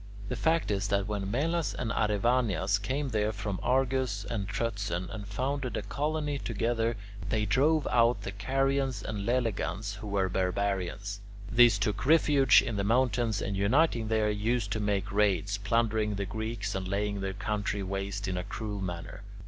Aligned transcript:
The 0.29 0.35
fact 0.35 0.71
is 0.71 0.87
that 0.87 1.07
when 1.07 1.29
Melas 1.29 1.75
and 1.75 1.91
Arevanias 1.91 2.81
came 2.81 3.09
there 3.09 3.31
from 3.31 3.59
Argos 3.61 4.25
and 4.27 4.47
Troezen 4.47 5.11
and 5.11 5.27
founded 5.27 5.77
a 5.77 5.83
colony 5.83 6.39
together, 6.39 6.97
they 7.29 7.45
drove 7.45 7.85
out 7.85 8.23
the 8.23 8.31
Carians 8.31 9.03
and 9.03 9.27
Lelegans 9.27 9.97
who 9.97 10.07
were 10.07 10.27
barbarians. 10.27 11.19
These 11.51 11.77
took 11.77 12.03
refuge 12.03 12.63
in 12.63 12.77
the 12.77 12.83
mountains, 12.83 13.43
and, 13.43 13.55
uniting 13.55 14.07
there, 14.07 14.31
used 14.31 14.71
to 14.71 14.79
make 14.79 15.11
raids, 15.11 15.59
plundering 15.59 16.15
the 16.15 16.25
Greeks 16.25 16.73
and 16.73 16.87
laying 16.87 17.21
their 17.21 17.33
country 17.33 17.83
waste 17.83 18.27
in 18.27 18.37
a 18.37 18.43
cruel 18.43 18.81
manner. 18.81 19.21